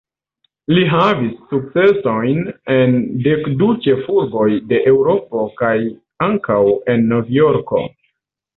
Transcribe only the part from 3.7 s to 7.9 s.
ĉefurboj de Eŭropo kaj ankaŭ en Novjorko.